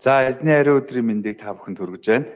За 0.00 0.24
эзний 0.24 0.56
ариун 0.56 0.80
өдрийн 0.80 1.04
мэндийг 1.04 1.44
та 1.44 1.52
бүхэнд 1.52 1.76
хүргэж 1.76 2.04
байна. 2.08 2.32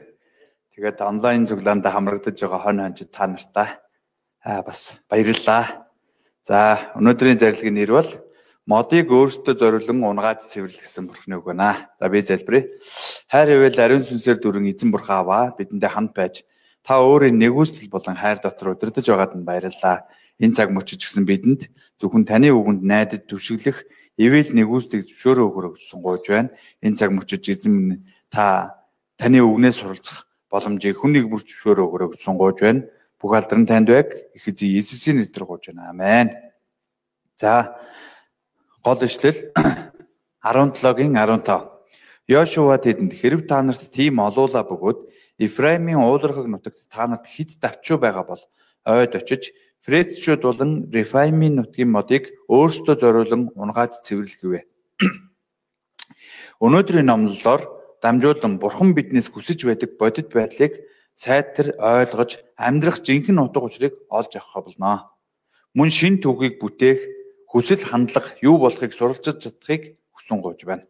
Тэгээд 0.77 1.01
онлайн 1.01 1.49
цуглаанд 1.49 1.81
хамрагдаж 1.81 2.37
байгаа 2.37 2.61
хон 2.61 2.77
хонжид 2.77 3.09
та 3.09 3.25
нартай 3.25 3.69
аа 4.45 4.61
бас 4.61 4.93
баярлалаа. 5.09 5.89
За 6.45 6.77
өнөөдрийн 6.93 7.41
зарилгын 7.41 7.73
нэр 7.73 7.89
бол 7.89 8.11
модыг 8.69 9.09
өөртөө 9.09 9.57
зориулан 9.57 9.97
унгааж 9.97 10.45
цэвэрлэсэн 10.45 11.09
бурхны 11.09 11.41
үг 11.41 11.49
байна. 11.49 11.89
За 11.97 12.05
би 12.05 12.21
залбирая. 12.21 12.69
Хайр 13.33 13.57
ивэл 13.57 13.81
ариун 13.81 14.05
сүнсээр 14.05 14.37
дүрэн 14.45 14.69
эзэн 14.69 14.93
бурхан 14.93 15.25
аваа 15.25 15.57
бидэндээ 15.57 15.89
хамт 15.89 16.13
байж 16.13 16.45
та 16.85 17.01
өөрийн 17.01 17.33
нэгүсэл 17.33 17.89
болон 17.89 18.13
хайр 18.13 18.45
дотор 18.45 18.77
удирдах 18.77 19.01
байгаад 19.01 19.33
нь 19.33 19.41
баярлалаа. 19.41 20.05
Энэ 20.37 20.53
цаг 20.53 20.69
мөчөж 20.69 21.01
гисэн 21.01 21.25
бидэнд 21.25 21.73
зөвхөн 21.97 22.29
таны 22.29 22.53
үгэнд 22.53 22.85
найдаж 22.85 23.25
түшиглэх 23.25 23.89
ивэл 24.17 24.49
нэгүслийг 24.55 25.07
зөвшөөрөө 25.07 25.45
өгөр 25.49 25.65
өгсөн 25.75 25.99
гойж 25.99 26.23
байна. 26.31 26.49
Энэ 26.79 26.95
цаг 26.95 27.11
мөчөж 27.11 27.43
эзэн 27.51 28.03
та 28.31 28.79
таны 29.19 29.43
үгнээс 29.43 29.83
суралцах 29.83 30.27
боломжийг 30.47 30.99
хүн 30.99 31.19
нэг 31.19 31.27
бүр 31.27 31.43
зөвшөөрөө 31.43 31.85
өгөр 31.85 32.03
өгсөн 32.15 32.35
гойж 32.39 32.57
байна. 32.63 32.87
Бүх 33.19 33.31
алдран 33.35 33.67
танд 33.67 33.91
байг. 33.91 34.15
Их 34.31 34.47
эзэн 34.47 34.71
Иесусийн 34.71 35.19
нэрээр 35.19 35.45
гойж 35.45 35.71
байна. 35.71 35.91
Амен. 35.91 36.31
За 37.35 37.75
гол 38.83 39.03
ишлэл 39.03 39.51
17-гийн 40.45 41.11
15. 41.11 41.75
Йошуа 42.31 42.77
тэдэнд 42.79 43.13
хэрв 43.13 43.45
та 43.45 43.61
нарт 43.61 43.91
тийм 43.91 44.17
олуула 44.23 44.63
бөгөөд 44.65 44.99
Ефраимийн 45.37 45.99
уулархаг 45.99 46.47
нутагт 46.47 46.87
та 46.89 47.05
нарт 47.05 47.27
хид 47.27 47.59
давчуу 47.59 47.99
байгаа 47.99 48.23
бол 48.23 48.41
ойд 48.85 49.13
очиж 49.13 49.51
Фрецчүүд 49.85 50.41
болон 50.41 50.71
Рефаймийн 50.89 51.61
нутгийн 51.61 51.93
модыг 51.93 52.33
өөрсдөө 52.49 52.95
зориулан 52.97 53.53
унгааж 53.53 54.01
цэвэрлэхвэ. 54.01 54.65
Өнөөдрийн 56.57 57.05
номлолоор 57.05 57.61
дамжуулан 58.01 58.57
Бурхан 58.57 58.97
биднээс 58.97 59.29
хүсэж 59.29 59.61
байдаг 59.61 59.93
бодит 60.01 60.33
байдлыг 60.33 60.81
сайтар 61.13 61.77
ойлгож 61.77 62.41
амьдрах 62.57 63.05
жинхэнэ 63.05 63.45
утга 63.45 63.61
учирыг 63.61 63.93
олж 64.09 64.33
авах 64.41 64.65
болно. 64.65 65.13
Мөн 65.77 65.93
шин 65.93 66.17
түүхийг 66.17 66.57
бүтээх 66.57 67.05
хүсэл 67.45 67.85
хандлага 67.85 68.33
юу 68.41 68.57
болохыг 68.57 68.89
суралцж 68.89 69.37
чадахыг 69.37 70.01
хүсэн 70.17 70.41
гоож 70.41 70.65
байна. 70.65 70.89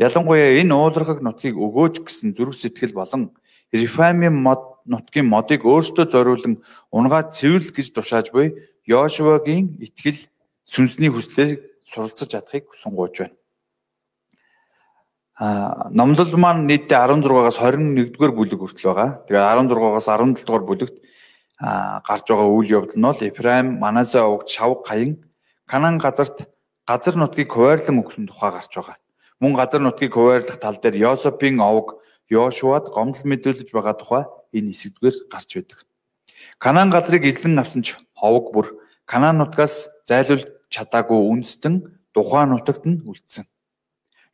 Ялангуяа 0.00 0.64
энэ 0.64 0.72
уулархаг 0.72 1.20
нутгийг 1.20 1.60
өгөөж 1.60 2.00
гэсэн 2.00 2.32
зүрх 2.32 2.56
сэтгэл 2.56 2.96
болон 2.96 3.36
Рефаймийн 3.68 4.32
мод 4.32 4.73
нутгийн 4.84 5.28
модыг 5.28 5.64
өөртөө 5.64 6.06
зориулан 6.12 6.60
унгаад 6.92 7.32
цэвэрлэх 7.32 7.74
гэж 7.76 7.88
тушааж 7.92 8.30
буй 8.32 8.56
Йошуагийн 8.84 9.80
итгэл 9.80 10.20
сүнсний 10.68 11.08
хүслийг 11.08 11.64
суралцаж 11.88 12.28
чадахыг 12.28 12.68
гооч 12.84 13.14
байна. 13.18 13.36
А 15.34 15.88
номлол 15.90 16.36
маань 16.36 16.68
нийтдээ 16.70 16.94
16-аас 16.94 17.58
21-р 17.58 18.32
бүлэг 18.36 18.60
хүртэл 18.60 18.92
байгаа. 18.92 19.10
Тэгээ 19.26 19.42
16-аас 19.66 20.06
17-р 20.06 20.62
бүлэгт 20.62 20.96
гарч 21.58 22.24
байгаа 22.28 22.48
үйл 22.54 22.70
явдал 22.70 22.98
нь 23.00 23.08
бол 23.08 23.22
Эфраим, 23.24 23.68
Манасэ 23.80 24.20
овогт 24.22 24.48
Шавг 24.52 24.86
хаян 24.86 25.24
Канаан 25.66 25.98
газарт 25.98 26.46
газар 26.86 27.16
нутгийг 27.16 27.50
хуваарлан 27.50 28.04
өгсөн 28.04 28.28
тухай 28.28 28.52
гарч 28.52 28.72
байгаа. 28.76 28.96
Мөн 29.40 29.54
газар 29.56 29.80
нутгийг 29.80 30.12
хуваарлах 30.14 30.60
тал 30.60 30.76
дээр 30.76 30.96
Йосопын 31.02 31.58
овог 31.60 32.03
Йошуад 32.30 32.88
гомдол 32.88 33.24
мэдүүлж 33.28 33.68
байгаа 33.72 33.94
тухай 34.00 34.24
энэ 34.56 34.72
хэсэгдгээр 34.72 35.16
гарч 35.28 35.50
байдаг. 35.56 35.78
Канаан 36.58 36.90
газрыг 36.90 37.24
эзлэн 37.24 37.60
авсан 37.60 37.82
ч 37.84 38.00
ховог 38.16 38.52
бүр 38.52 38.66
Канаан 39.04 39.38
нутгаас 39.38 39.92
зайлуулж 40.08 40.48
чадаагүй 40.72 41.20
үндэстэн 41.20 41.74
тухайн 42.14 42.48
нутагт 42.56 42.84
нь 42.88 43.04
үлдсэн. 43.04 43.44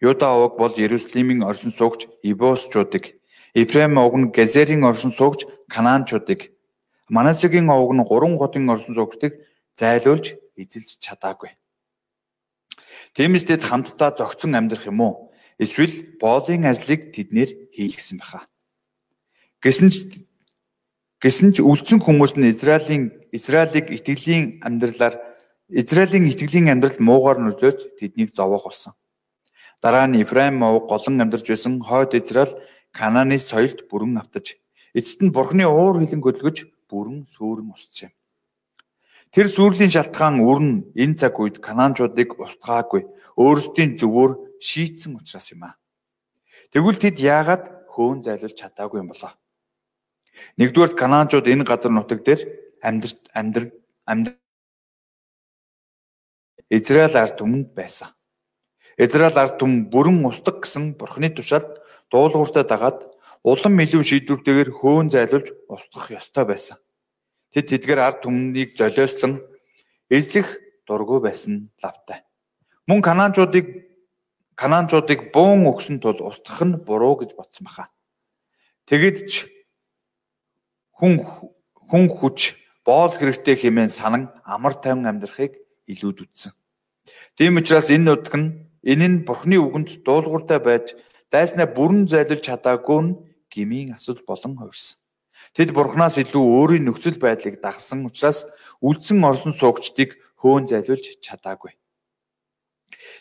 Юда 0.01 0.33
овог 0.33 0.57
бол 0.57 0.73
Иерусалимийн 0.73 1.43
оршин 1.43 1.73
суугч 1.75 2.07
Ибосчуудыг, 2.23 3.21
Ефрем 3.55 3.99
овог 3.99 4.15
нь 4.17 4.31
Газерийн 4.31 4.85
оршин 4.87 5.13
суугч 5.13 5.45
Канаанчуудыг, 5.69 6.55
Манасегийн 7.11 7.69
овог 7.69 7.93
нь 7.93 8.07
гурван 8.07 8.39
хотын 8.39 8.71
оршин 8.71 8.95
суугчдыг 8.95 9.43
зайлуулж 9.75 10.39
эзэлж 10.57 11.03
чадаагүй. 11.05 11.51
Тиймээс 13.15 13.45
тэд 13.45 13.63
хамтдаа 13.67 14.15
зогцон 14.15 14.55
амьдрах 14.55 14.87
юм 14.87 15.01
уу? 15.03 15.30
Эсвэл 15.61 16.17
боолын 16.17 16.65
ажлыг 16.65 17.13
тэднэр 17.13 17.51
хийлгэсэн 17.77 18.17
баха. 18.17 18.49
Гэсэн 19.61 19.93
ч 19.93 20.25
гэсэн 21.21 21.53
ч 21.53 21.61
үлдсэн 21.61 22.01
хүмүүс 22.01 22.41
нь 22.41 22.49
Израилийн 22.49 23.13
Израилийг 23.29 23.93
итгэлийн 23.93 24.65
амьдралаар 24.65 25.21
Израилийн 25.69 26.25
итгэлийн 26.33 26.73
амьдрал 26.73 26.97
муугаар 26.97 27.39
нүзөөж 27.45 28.01
тэднийг 28.01 28.33
зовоох 28.33 28.73
болсон. 28.73 28.97
Дараа 29.85 30.09
нь 30.09 30.25
Ефраим 30.25 30.57
мов 30.65 30.89
голон 30.89 31.21
амьдарч 31.21 31.45
байсан 31.53 31.77
хойд 31.85 32.17
Израиль 32.17 32.57
Канааны 32.97 33.37
соёлд 33.37 33.85
бүрэн 33.93 34.17
автаж 34.17 34.57
эцэст 34.97 35.21
нь 35.21 35.35
Бурхны 35.37 35.69
уур 35.69 36.01
хилэн 36.01 36.25
хөдөлгөж 36.25 36.89
бүрэн 36.89 37.29
сүрэн 37.37 37.69
усцсан 37.77 38.09
юм. 38.09 38.17
Тэр 39.31 39.47
сүрлийн 39.47 39.93
шалтгаан 39.93 40.41
өрн 40.41 40.91
энэ 40.97 41.21
цаг 41.21 41.37
үед 41.39 41.61
Канаанчуудыг 41.61 42.41
устгаагүй 42.41 43.07
өөрсдийн 43.37 43.95
зөвөр 44.01 44.50
шийтсэн 44.61 45.17
учраас 45.17 45.49
юм 45.53 45.65
аа. 45.65 45.75
Тэгвэл 46.71 47.01
тэд 47.01 47.17
яагаад 47.19 47.91
хөөн 47.91 48.23
зайлуулж 48.23 48.55
чадаагүй 48.55 49.01
юм 49.03 49.11
болоо? 49.11 49.33
Нэгдүгээр 50.61 50.95
Канаанчууд 50.95 51.47
энэ 51.49 51.65
газар 51.65 51.91
нутаг 51.93 52.23
дээр 52.23 52.41
амьд 52.85 53.05
амьд 53.35 53.75
амьд 54.07 54.37
Израиль 56.71 57.19
ард 57.19 57.35
түмэнд 57.41 57.75
байсан. 57.75 58.15
Израиль 58.97 59.35
ард 59.35 59.59
түмэн 59.59 59.91
бүрэн 59.91 60.23
устдаг 60.23 60.63
гэсэн 60.63 60.95
Бурхны 60.95 61.35
тушаалд 61.35 61.83
дуулууртаа 62.13 62.63
дагаад 62.63 63.11
улам 63.43 63.75
илүү 63.83 64.03
шийдвэртэйгээр 64.07 64.71
хөөн 64.71 65.11
зайлуулж 65.11 65.51
устгах 65.67 66.15
ёстой 66.15 66.45
байсан. 66.47 66.79
Тэд 67.51 67.75
тэдгээр 67.75 68.01
ард 68.01 68.19
түмнийг 68.23 68.79
золиослон 68.79 69.43
эзлэх 70.07 70.47
дургүй 70.87 71.19
байсан 71.27 71.75
лавтай. 71.83 72.23
Мөн 72.87 73.03
Канаанчуудыг 73.03 73.90
Канаанчуудыг 74.61 75.33
буун 75.33 75.65
өгсөн 75.73 76.05
тул 76.05 76.21
устгах 76.21 76.61
нь 76.69 76.77
буруу 76.85 77.17
гэж 77.17 77.33
бодсон 77.33 77.65
баха. 77.65 77.89
Тэгэд 78.85 79.17
ч 79.25 79.49
хүн 81.01 81.25
хүн 81.89 82.05
хүч 82.13 82.61
боол 82.85 83.17
хэрэгтэй 83.17 83.57
хэмээн 83.57 83.89
санан 83.89 84.29
амар 84.45 84.77
тайван 84.77 85.09
амьдрахыг 85.09 85.57
илүүд 85.89 86.29
үтсэн. 86.29 86.53
Тийм 87.41 87.57
учраас 87.57 87.89
энэ 87.89 88.05
нутг 88.05 88.35
нь 88.37 88.69
энэ 88.85 89.07
нь 89.09 89.25
Бурхны 89.25 89.57
үгэнд 89.57 90.05
дуулууртай 90.05 90.61
байж 90.61 90.93
дайснаа 91.33 91.65
бүрэн 91.65 92.05
зайлуулж 92.05 92.45
чадаагүй 92.45 93.01
нь 93.01 93.17
гмийн 93.49 93.97
асуудал 93.97 94.29
болон 94.29 94.61
хувирсан. 94.61 95.01
Тэд 95.57 95.73
Бурханаас 95.73 96.21
илүү 96.21 96.45
өөрийн 96.61 96.85
нөхцөл 96.85 97.17
байдлыг 97.17 97.65
дагсан 97.65 98.05
учраас 98.05 98.45
үлдсэн 98.85 99.25
орсон 99.25 99.57
суугчдыг 99.57 100.21
хөөн 100.37 100.69
зайлуулж 100.69 101.17
чадаагүй. 101.25 101.80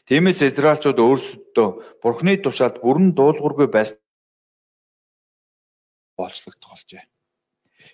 Тиймээс 0.08 0.42
Израильчууд 0.42 1.00
өөрсдөө 1.00 1.70
Бурхны 2.02 2.38
тушаалд 2.42 2.82
бүрэн 2.82 3.14
дуулуургүй 3.14 3.68
байсан 3.70 4.00
болцлогдох 6.18 6.70
болжээ. 6.74 7.04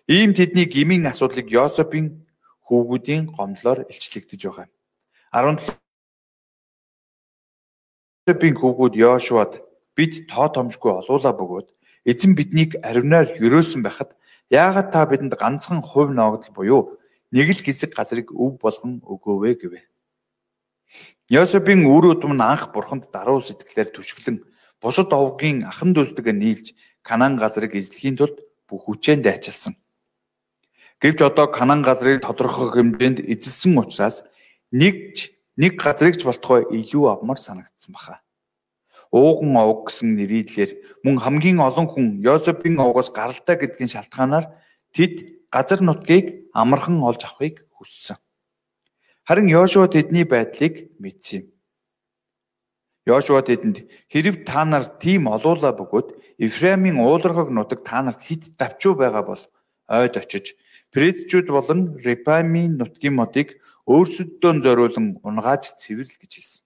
Ийм 0.10 0.34
тэдний 0.34 0.66
гмийн 0.66 1.06
асуудлыг 1.12 1.48
Йосепийн 1.52 2.26
хүүгүүдийн 2.68 3.30
гомдлоор 3.36 3.86
илчлэгдэж 3.92 4.42
байгаа. 4.50 4.68
17 5.34 5.78
Йосепийн 8.26 8.56
хүүгүүд 8.58 8.94
Йошуад 8.98 9.62
бид 9.94 10.26
тоо 10.32 10.48
томшгүй 10.50 10.92
олуула 11.00 11.32
бөгөөд 11.38 11.68
эзэн 12.10 12.34
биднийг 12.38 12.72
аривнаар 12.82 13.28
өрөөсөн 13.38 13.82
байхад 13.86 14.18
яагаад 14.50 14.90
та 14.94 15.06
бидэнд 15.06 15.34
ганцхан 15.38 15.82
хувь 15.82 16.14
ногдол 16.14 16.52
буюу 16.58 16.82
нэг 17.30 17.50
л 17.54 17.62
хэсэг 17.66 17.94
газрыг 17.94 18.34
өв 18.34 18.58
болгон 18.62 19.02
өгөөвэ 19.06 19.52
гэвэ. 19.62 19.82
Йосепийн 21.30 21.90
үр 21.90 22.14
удам 22.14 22.38
нь 22.38 22.46
анх 22.46 22.70
бурханд 22.70 23.10
даруй 23.10 23.42
сэтгэлээр 23.42 23.90
түшгэлэн 23.98 24.38
бусад 24.78 25.10
овгийн 25.10 25.66
ахан 25.66 25.98
дүүсдэгэ 25.98 26.34
нийлж 26.38 26.78
Канаан 27.02 27.34
газрыг 27.34 27.74
эзлэхийн 27.74 28.18
тулд 28.18 28.46
бүх 28.70 28.86
хүчээр 28.86 29.26
дайчилсан. 29.26 29.74
Гэвч 31.02 31.20
одоо 31.26 31.50
Канаан 31.50 31.82
газрыг 31.82 32.22
тодорхой 32.22 32.70
хэмжээнд 32.70 33.26
эзэлсэн 33.26 33.74
учраас 33.74 34.22
нэгч 34.70 35.34
нэг 35.58 35.82
газрыг 35.82 36.14
ч 36.18 36.30
болтгой 36.30 36.70
илүү 36.70 37.18
авмар 37.18 37.42
санагдсан 37.42 37.98
баха. 37.98 38.22
Ууган 39.10 39.58
овг 39.58 39.90
гэсэн 39.90 40.14
нэрийдлэр 40.14 41.02
мөн 41.02 41.18
хамгийн 41.26 41.58
олон 41.58 41.90
хүн 41.90 42.22
Йосепийн 42.22 42.78
овгоос 42.78 43.10
гаралтай 43.10 43.58
гэдгийн 43.58 43.90
шалтгаанаар 43.90 44.46
тэд 44.94 45.50
газар 45.50 45.82
нутгийг 45.82 46.54
амархан 46.54 47.02
олж 47.02 47.26
авахыг 47.26 47.66
хүссэн. 47.74 48.22
Харин 49.26 49.50
Йошуа 49.50 49.90
тэдний 49.90 50.22
байдлыг 50.22 50.94
мэдсэн 51.02 51.42
юм. 51.42 51.46
Йошуа 53.10 53.42
тэдэнд 53.42 53.90
хэрв 54.06 54.46
та 54.46 54.62
нар 54.66 54.86
тийм 55.02 55.26
олуула 55.26 55.74
бөгөөд 55.74 56.14
Ефраимийн 56.38 57.02
уулархаг 57.02 57.50
нутаг 57.50 57.82
та 57.82 58.06
нарт 58.06 58.22
хит 58.22 58.54
давчуу 58.54 58.94
байгаа 58.94 59.26
бол 59.26 59.42
ойд 59.90 60.14
очиж 60.22 60.54
Предчүүд 60.94 61.50
болон 61.50 61.98
Репаймийн 62.06 62.78
нутгийн 62.78 63.18
модыг 63.18 63.58
өөрсөддөө 63.90 64.62
зориулан 64.62 65.18
унгааж 65.26 65.74
цэвэрлэл 65.74 66.22
гэж 66.22 66.32
хэлсэн. 66.38 66.64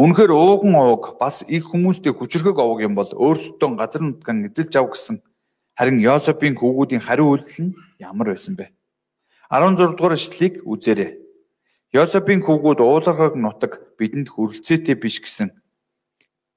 Үнэхээр 0.00 0.32
ууган 0.32 0.74
овог 0.80 1.20
бас 1.20 1.44
их 1.44 1.68
хүмүүстэй 1.68 2.12
хүчрхэг 2.16 2.56
овог 2.56 2.80
юм 2.80 2.96
бол 2.96 3.12
өөрсдөө 3.12 3.70
газар 3.76 4.00
нутгаан 4.00 4.48
эзэлж 4.48 4.74
ав 4.80 4.88
гэсэн 4.92 5.20
харин 5.76 6.00
Йосепийн 6.00 6.56
хүүгүүдийн 6.56 7.04
хариу 7.04 7.36
үйлдэл 7.36 7.68
нь 7.68 7.76
ямар 8.00 8.32
байсан 8.32 8.56
бэ? 8.56 8.72
16 9.52 10.00
дугаар 10.00 10.16
эшлэлийг 10.16 10.64
үзээрэй. 10.64 11.20
Йосепийн 11.92 12.40
хүүгүүд 12.40 12.80
уулархаг 12.80 13.36
нутаг 13.36 13.72
бидэнд 14.00 14.32
хүрэлцээтэй 14.32 14.96
биш 14.96 15.20
гэсэн. 15.20 15.52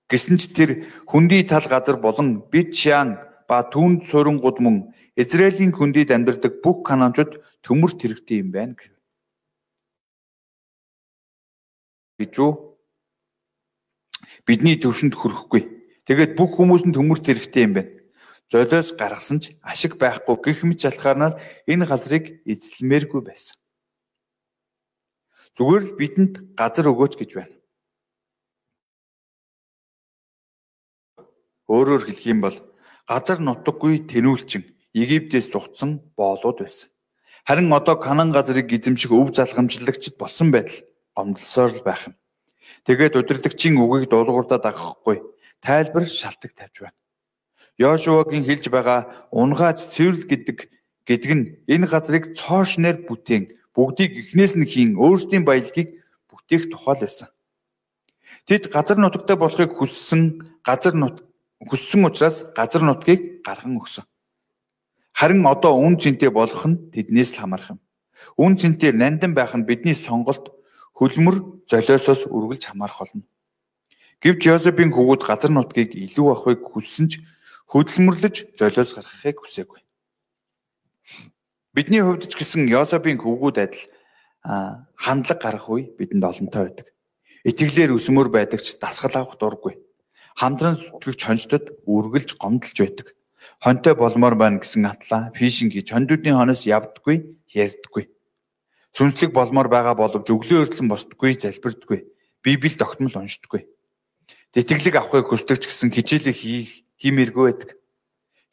Гэсэн 0.07 0.39
ч 0.39 0.55
тэр 0.55 0.71
хүндий 1.03 1.43
тал 1.43 1.67
газар 1.67 1.99
болон 1.99 2.47
бид 2.47 2.71
шаан 2.71 3.19
ба 3.51 3.67
түүнд 3.67 4.07
суурангууд 4.07 4.63
мөн 4.63 4.95
Израилийн 5.19 5.75
хүндийд 5.75 6.15
амьдардаг 6.15 6.63
бүх 6.63 6.87
канаанчууд 6.87 7.43
төмөрт 7.67 7.99
хэрэгтэй 7.99 8.39
юм 8.39 8.55
байна 8.55 8.79
гэв. 8.79 8.95
гэж 12.19 12.33
үү? 12.39 12.51
Бидний 14.47 14.79
төвшөнд 14.79 15.15
хүрэхгүй. 15.19 15.61
Тэгээд 16.07 16.39
бүх 16.39 16.55
хүмүүс 16.55 16.87
нь 16.87 16.95
төмөрт 16.95 17.27
хэрэгтэй 17.27 17.63
юм 17.67 17.73
байна. 17.75 17.91
Золиос 18.51 18.93
гаргасан 18.93 19.41
ч 19.41 19.57
ашиг 19.65 19.97
байхгүй 19.97 20.37
гэх 20.45 20.59
мэт 20.63 20.85
шалтгаанаар 20.85 21.41
энэ 21.65 21.85
газрыг 21.89 22.45
эзлэмээргүй 22.45 23.21
байсан. 23.25 23.57
Зүгээр 25.57 25.83
л 25.89 25.97
бидэнд 25.97 26.33
газар 26.53 26.85
өгөөч 26.93 27.13
гэж 27.17 27.31
байна. 27.33 27.55
Өөрөөр 31.65 32.03
хэлэх 32.05 32.25
юм 32.29 32.39
бол 32.45 32.57
газар 33.09 33.41
нутаггүй 33.41 34.05
тэнүүлчин 34.05 34.63
Египтээс 34.93 35.49
зугтсан 35.51 35.99
боолууд 36.15 36.61
байсан. 36.61 36.93
Харин 37.47 37.73
одоо 37.73 37.97
Канан 37.97 38.29
газрыг 38.31 38.69
эзэмших 38.69 39.11
өв 39.11 39.33
залгамжлагчд 39.33 40.15
болсон 40.21 40.53
байтал 40.53 40.85
гомдлсоор 41.17 41.71
л 41.73 41.81
байх 41.81 42.13
юм. 42.13 42.15
Тэгээд 42.85 43.17
удирдагчийн 43.17 43.81
үгийг 43.81 44.09
дуулуурдаа 44.09 44.61
дагахгүй 44.61 45.21
тайлбар 45.61 46.05
шалтак 46.05 46.53
тавьж 46.53 46.85
байна. 46.85 46.97
Йошуагийн 47.77 48.47
хэлж 48.47 48.71
байгаа 48.71 49.29
унгааж 49.35 49.83
цэвэрлэл 49.93 50.29
гэдэг 50.31 50.57
гэдэг 51.07 51.31
нь 51.35 51.45
энэ 51.67 51.87
газрыг 51.91 52.33
цоошнэр 52.39 53.03
бүтээн 53.03 53.51
бүгдийг 53.75 54.11
эхнээс 54.31 54.55
нь 54.55 54.65
хийн 54.65 54.91
өөрсдийн 54.95 55.43
баялагийг 55.43 56.01
бүтээх 56.31 56.71
тухай 56.71 56.95
л 56.95 57.03
байсан. 57.03 57.29
Тэд 58.47 58.71
газар 58.71 58.97
нутагтай 58.97 59.35
болохыг 59.35 59.75
хүссэн 59.75 60.55
газар 60.63 60.95
нут 60.95 61.27
хүссэн 61.59 62.07
учраас 62.07 62.47
газар 62.55 62.81
нутгийг 62.85 63.43
гарган 63.43 63.75
өгсөн. 63.75 64.07
Харин 65.11 65.43
одоо 65.43 65.75
үн 65.75 65.99
цэнтэй 65.99 66.31
болох 66.31 66.63
нь 66.63 66.91
тэднээс 66.95 67.35
л 67.35 67.39
хамаарх 67.43 67.75
юм. 67.75 67.79
Үн 68.39 68.55
цэнтэй 68.55 68.95
нандин 68.95 69.35
байх 69.35 69.51
нь 69.55 69.67
бидний 69.67 69.95
сонголт 69.95 70.51
хөлмөр 70.95 71.67
золиосоос 71.67 72.27
үргэлж 72.31 72.71
хамаарх 72.71 72.99
болно. 72.99 73.23
Гэвч 74.23 74.41
Йосепийн 74.47 74.95
хөвгүүд 74.95 75.21
газар 75.27 75.51
нутгийг 75.51 75.91
илүү 75.95 76.27
авахыг 76.31 76.63
хүссэн 76.71 77.07
ч 77.11 77.23
хөдөлмөрлөж 77.69 78.57
золиос 78.57 78.93
гаргахыг 78.93 79.41
хүсээгүй. 79.41 79.81
Бидний 81.75 82.01
хувьд 82.01 82.29
ч 82.29 82.33
гэсэн 82.37 82.69
Йосепийн 82.71 83.19
хөвгүүд 83.19 83.57
адил 83.59 83.83
хандлага 84.95 85.41
гарах 85.41 85.67
үе 85.67 85.89
бидэнд 85.97 86.23
олонтой 86.23 86.61
байдаг. 86.69 86.87
Итгэлээр 87.43 87.97
өсмөр 87.97 88.29
байдаг 88.29 88.61
ч 88.61 88.77
дасгал 88.77 89.17
авах 89.17 89.35
дурггүй. 89.41 89.81
Хамтран 90.37 90.77
зүтгэгч 90.77 91.21
хонцтод 91.25 91.65
үргэлж 91.83 92.37
гомдолж 92.37 92.77
байдаг. 92.77 93.07
Хонтой 93.59 93.93
болмоор 93.95 94.35
байна 94.37 94.61
гэсэн 94.61 94.85
атлаа 94.85 95.33
фишинг 95.35 95.73
хийж 95.73 95.89
хондуудын 95.91 96.37
хоноос 96.37 96.65
явдаггүй, 96.69 97.37
ярьдаггүй. 97.53 98.09
Сүнслэг 98.95 99.31
болмоор 99.33 99.67
байгаа 99.67 99.95
боловч 99.99 100.31
өглөө 100.31 100.71
өртлөн 100.71 100.89
босдоггүй, 100.89 101.35
залбирдаггүй. 101.39 102.07
Библийг 102.39 102.79
тогтмол 102.79 103.11
уншдаггүй. 103.11 103.67
Тэтгэлэг 104.55 104.95
авахыг 104.95 105.27
хүсдэг 105.27 105.59
ч 105.59 105.67
гэсэн 105.67 105.91
хичээлээ 105.91 106.35
хийх 106.35 106.84
хиймээргүй 107.01 107.45
байдаг. 107.51 107.69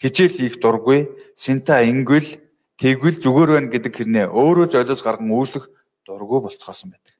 Хичээл 0.02 0.34
хийх 0.38 0.56
дургүй, 0.58 1.10
синта 1.34 1.82
ингвэл 1.86 2.42
Тэгвэл 2.82 3.14
зүгээр 3.22 3.50
байна 3.54 3.70
гэдэг 3.70 3.94
хэрнээ 3.94 4.26
өөрөө 4.34 4.74
золиос 4.74 5.06
гарган 5.06 5.30
үүслэх 5.30 5.70
дургүй 6.02 6.42
болцгоосон 6.42 6.90
байдаг. 6.90 7.14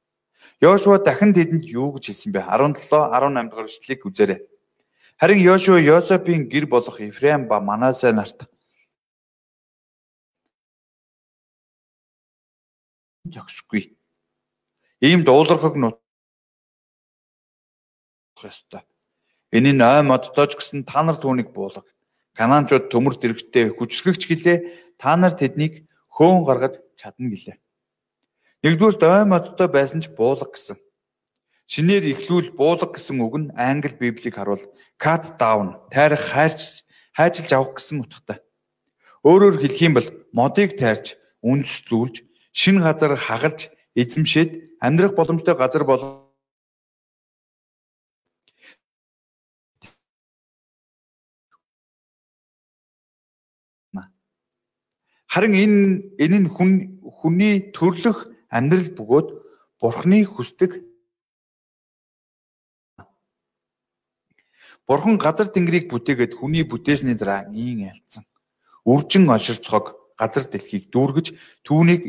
Йошуа 0.58 0.98
дахин 0.98 1.30
тэдэнд 1.30 1.70
юу 1.70 1.94
гэж 1.94 2.10
хэлсэн 2.10 2.34
бэ? 2.34 2.42
17 2.50 2.90
18 2.90 3.46
дугаар 3.46 3.70
эшлэлийг 3.70 4.02
үзээрэй. 4.02 4.40
Харин 5.22 5.38
Йошуа 5.38 5.78
Йосепийн 5.78 6.50
гэр 6.50 6.66
болох 6.66 6.98
Ефраим 6.98 7.46
ба 7.46 7.62
Манасе 7.62 8.10
нарт 8.10 8.50
зогсгүй. 13.22 13.94
Ийм 14.98 15.22
дуулархаг 15.22 15.78
нут 15.78 16.02
ёстой. 18.42 18.82
Энэ 19.52 19.76
нь 19.76 19.84
ой 19.84 20.02
модтойч 20.02 20.56
гэсэн 20.56 20.88
та 20.88 21.04
нар 21.04 21.20
түүнийг 21.20 21.52
буулга. 21.52 21.84
Канаанчууд 22.32 22.88
төмөр 22.88 23.20
дэрэгтэй 23.20 23.76
хүчрхэгч 23.76 24.22
гэлээ 24.24 24.58
та 24.96 25.12
нар 25.20 25.36
тэднийг 25.36 25.84
хөөн 26.08 26.48
гаргаж 26.48 26.80
чадна 26.96 27.28
гэлээ. 27.28 27.60
Нэгдүгээр 28.64 29.04
ой 29.04 29.24
модтой 29.28 29.68
байсан 29.68 30.00
ч 30.00 30.08
буулга 30.08 30.48
гэсэн. 30.48 30.80
Шинээр 31.68 32.04
ихлүүл 32.16 32.56
буулга 32.56 32.88
гэсэн 32.96 33.20
үг 33.20 33.34
нь 33.36 33.52
англи 33.52 33.92
библийг 33.92 34.40
харуул 34.40 34.64
cut 34.96 35.36
down 35.36 35.76
тайрах 35.92 36.24
хайрч 36.32 36.84
хайчилж 37.12 37.50
авах 37.52 37.76
гэсэн 37.76 38.08
утгатай. 38.08 38.38
Өөрөөр 39.20 39.60
хэлэх 39.60 39.80
юм 39.84 39.94
бол 40.00 40.08
модыг 40.32 40.80
тайрч 40.80 41.20
үндэслүүлж 41.44 42.24
шин 42.56 42.80
газар 42.80 43.16
хагалж 43.20 43.68
эзэмшээд 43.96 44.80
амьдрах 44.80 45.12
боломжтой 45.12 45.54
газар 45.56 45.84
болох 45.84 46.21
Харин 55.32 55.54
энэ 55.64 55.78
энэ 56.24 56.38
нь 56.44 56.48
хүн 56.52 56.70
хүний 57.08 57.72
төрлөх 57.72 58.28
амьдрал 58.52 58.90
бөгөөд 58.92 59.28
бурхны 59.80 60.18
хүсдэг 60.28 60.84
Бурхан 64.86 65.16
газар 65.16 65.48
тэнгэрийг 65.48 65.88
бүтээгээд 65.88 66.36
хүний 66.36 66.68
бүтээсний 66.68 67.16
дараа 67.16 67.48
ийн 67.54 67.88
айлцсан. 67.88 68.28
Үржин 68.84 69.24
онширцохог 69.30 69.96
газар 70.20 70.44
дэлхийг 70.50 70.92
дүүргэж 70.92 71.26
түүнийг 71.64 72.02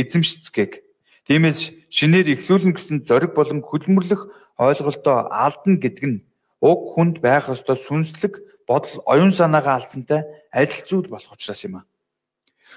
эзэмшцгээг. 0.00 0.72
Тиймээс 1.26 1.60
шинээр 1.92 2.40
ихлүүлнэ 2.40 2.72
гэсэн 2.72 3.04
зориг 3.04 3.34
болон 3.36 3.60
хөдөлмөрлөх 3.60 4.22
ойлголтоо 4.56 5.28
алдна 5.28 5.76
гэдэг 5.82 6.04
нь 6.08 6.22
уг 6.62 6.80
хүнд 6.94 7.20
байх 7.20 7.52
ёстой 7.52 7.76
сүнслэг 7.76 8.40
бодол 8.64 9.02
оюун 9.04 9.34
санаагаа 9.34 9.82
алдсантай 9.82 10.24
адил 10.54 10.80
зүйл 10.88 11.08
болох 11.12 11.34
учраас 11.34 11.60
юм 11.66 11.82
аа. 11.82 11.84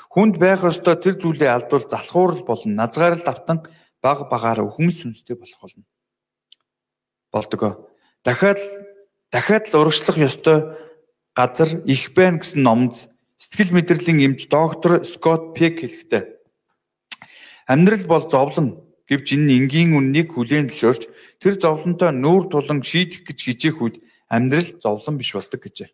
Хүнд 0.10 0.42
байх 0.42 0.66
ёстой 0.66 0.98
тэр 0.98 1.22
зүйлээ 1.22 1.54
алдвал 1.54 1.86
залхуурал 1.86 2.42
болон 2.42 2.74
назгаарл 2.74 3.22
давтан 3.22 3.70
баг 4.02 4.26
багаараа 4.26 4.66
өхмөл 4.66 4.98
сүнстэй 4.98 5.38
болох 5.38 5.62
болно. 5.62 5.86
Болдгоо. 7.30 7.74
Дахиад 8.26 8.58
дахиад 9.30 9.70
л 9.70 9.86
урагшлах 9.86 10.18
ёстой 10.18 10.74
газар 11.38 11.70
их 11.86 12.10
байна 12.18 12.42
гэсэн 12.42 12.62
номд 12.66 13.06
сэтгэл 13.38 13.78
мэдрэлийн 13.78 14.34
эмч 14.34 14.50
доктор 14.50 15.06
Скот 15.06 15.54
Пек 15.54 15.86
хэлэхдээ 15.86 16.26
амьдрал 17.70 18.06
бол 18.10 18.26
зовлон 18.26 18.82
гэвч 19.06 19.38
энэ 19.38 19.62
энгийн 19.62 19.94
үннийг 19.94 20.34
хүлээн 20.34 20.74
зөвшөөрч 20.74 21.04
тэр 21.38 21.54
зовлонтой 21.62 22.10
нүүр 22.18 22.50
тулан 22.50 22.82
шийдэх 22.82 23.30
гэж 23.30 23.38
хичээх 23.46 23.78
үед 23.78 23.96
амьдрал 24.26 24.74
зовлон 24.82 25.22
биш 25.22 25.38
болдог 25.38 25.62
гэжээ. 25.62 25.94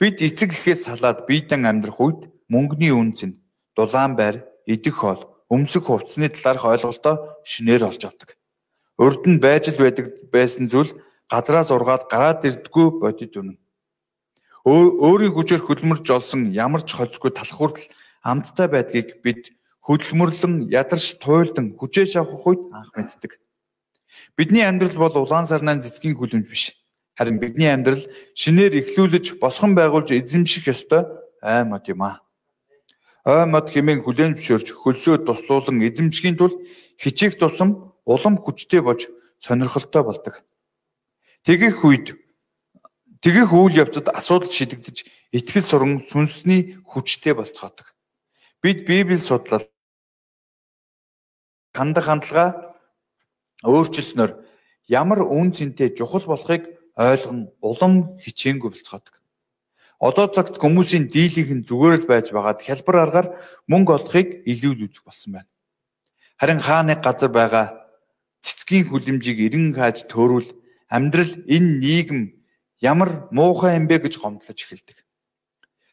Бид 0.00 0.16
эцэг 0.24 0.56
эхээс 0.56 0.88
салаад 0.88 1.28
биетэн 1.28 1.68
амьдрах 1.68 2.00
үед 2.00 2.31
мөнгөний 2.52 2.92
үнц 2.92 3.24
нь 3.24 3.40
дулаан 3.76 4.12
байр, 4.20 4.44
идэх 4.68 5.00
хоол, 5.00 5.24
өмсөх 5.48 5.88
хувцсны 5.88 6.28
талаарх 6.28 6.64
ойлголтоо 6.68 7.40
шинээр 7.48 7.88
олж 7.88 8.02
авдаг. 8.04 8.36
Урд 9.00 9.24
нь 9.24 9.40
байж 9.40 9.72
л 9.72 9.80
байдаг 9.80 10.28
байсан 10.28 10.68
зүйл 10.68 10.92
газраас 11.32 11.72
ургаад 11.72 12.12
гараад 12.12 12.44
ирдгүү 12.44 13.00
бодит 13.00 13.32
үнэн. 13.40 13.56
Өөрийн 14.68 15.32
хүчээр 15.32 15.64
хөдөлмөрж 15.64 16.06
олсон 16.12 16.52
ямар 16.52 16.84
ч 16.84 16.92
холцгүй 16.94 17.32
талах 17.32 17.56
хүртэл 17.56 17.90
амттай 18.22 18.68
байдгийг 18.68 19.24
бид 19.24 19.56
хөдөлмөрлөн 19.82 20.70
ядарч 20.70 21.18
туйлдан 21.18 21.74
хүчээж 21.80 22.20
авах 22.20 22.46
үед 22.46 22.62
анх 22.70 22.92
мэддэг. 22.94 23.40
Бидний 24.36 24.62
амьдрал 24.62 24.94
бол 24.94 25.26
улаан 25.26 25.48
сарнаа 25.48 25.80
цэцгийн 25.82 26.14
хүлэмж 26.14 26.46
биш. 26.46 26.78
Харин 27.18 27.42
бидний 27.42 27.72
амьдрал 27.72 28.04
шинээр 28.38 28.78
эхлүүлж 28.78 29.40
босгон 29.42 29.74
байгуулж 29.74 30.14
эзэмших 30.14 30.70
ёстой 30.70 31.10
ай 31.42 31.64
мод 31.66 31.88
юм 31.90 32.06
аа 32.06 32.22
ой 33.24 33.46
мод 33.46 33.70
хэмээн 33.70 34.02
хүлээн 34.02 34.34
зөвшөөрч 34.34 34.68
хөлсөө 34.82 35.16
туслуулан 35.22 35.78
эзэмшихийн 35.86 36.36
тулд 36.38 36.58
хичээх 36.98 37.38
тусам 37.38 37.94
улам 38.02 38.34
хүчтэй 38.42 38.82
болж 38.82 39.06
сонирхолтой 39.38 40.02
болдог. 40.02 40.42
Тэгэх 41.46 41.86
үед 41.86 42.18
тэгэх 43.22 43.54
үйл 43.54 43.78
явцад 43.78 44.10
асуудал 44.10 44.50
шийдэгдэж 44.50 45.06
итгэл 45.38 45.62
суран 45.62 46.02
сүнсний 46.10 46.82
хүчтэй 46.82 47.34
болцоодог. 47.38 47.94
Бид 48.58 48.86
Библийг 48.86 49.22
судлал 49.22 49.70
хандах 51.70 52.10
хандлага 52.10 52.74
өөрчлснөөр 53.62 54.34
ямар 54.90 55.22
үн 55.22 55.54
цэнтэй 55.54 55.94
чухал 55.94 56.26
болохыг 56.26 56.66
ойлгон 56.98 57.54
улам 57.62 58.18
хичээнгүй 58.18 58.70
болцгоодог. 58.70 59.21
Одоо 60.02 60.26
цагт 60.26 60.58
хүмүүсийн 60.58 61.06
дийлийнх 61.06 61.62
нь 61.62 61.66
зүгээр 61.70 62.02
л 62.02 62.10
байж 62.10 62.34
байгаад 62.34 62.58
хялбар 62.66 62.96
аргаар 63.06 63.28
мөнгө 63.70 64.02
олохыг 64.02 64.42
илүү 64.50 64.72
л 64.74 64.84
үзэх 64.90 65.06
болсон 65.06 65.38
байна. 65.38 65.50
Харин 66.42 66.58
хаа 66.58 66.82
нэг 66.82 67.06
газар 67.06 67.30
байгаа 67.30 67.66
цэцгийн 68.42 68.90
хүлэмжийг 68.90 69.38
эрен 69.46 69.70
хааж 69.70 70.10
төөрүүл 70.10 70.50
амьдрал 70.90 71.32
энэ 71.46 71.70
нийгэм 71.78 72.20
ямар 72.82 73.30
муухай 73.30 73.78
юм 73.78 73.86
бэ 73.86 74.02
гэж 74.02 74.18
гомдлож 74.18 74.58
эхэлдэг. 74.58 75.06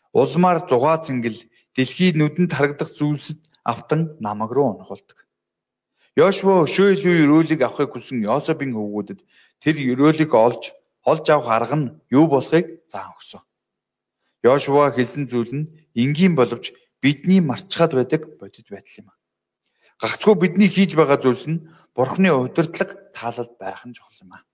Улмаар 0.09 0.65
зугаа 0.65 0.97
цэнгэл 1.05 1.45
дэлхийд 1.77 2.17
нүдэнд 2.17 2.49
харагдах 2.49 2.89
зүйлсэд 2.97 3.45
автан 3.61 4.17
намаг 4.17 4.49
руу 4.49 4.73
унахулдаг. 4.73 5.29
Йошуа 6.17 6.65
өшөө 6.65 6.97
илүү 6.97 7.15
өрөөлийг 7.29 7.61
авахыг 7.61 7.93
хүсэн 7.93 8.25
Йособын 8.25 8.73
хөвгүүдэд 8.73 9.21
тэр 9.61 9.75
өрөөлийг 9.93 10.33
олж 10.33 10.73
олж 11.05 11.25
авах 11.29 11.53
арга 11.53 11.77
нь 11.77 11.93
юу 12.09 12.25
болохыг 12.25 12.89
заан 12.89 13.13
өгсөн. 13.13 13.45
Йошуа 14.43 14.91
хэлсэн 14.95 15.27
зүйл 15.27 15.51
нь 15.51 15.69
энгийн 15.95 16.35
боловч 16.35 16.71
бидний 17.03 17.39
марчхаад 17.43 17.93
байдаг 17.95 18.39
бодит 18.39 18.67
байдал 18.71 18.99
юм. 19.03 19.07
Гагцгүй 19.99 20.35
бидний 20.39 20.69
хийж 20.71 20.95
байгаа 20.95 21.19
зүйлс 21.19 21.47
нь 21.51 21.67
Бурхны 21.95 22.31
удирдлага 22.31 22.95
таалал 23.11 23.51
байх 23.59 23.83
нь 23.83 23.93
чухал 23.93 24.15
юм 24.23 24.31
аа. 24.31 24.47